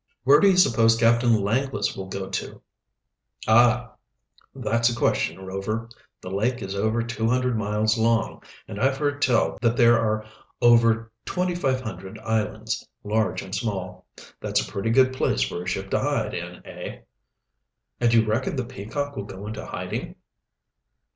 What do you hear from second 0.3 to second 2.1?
do you suppose Captain Langless will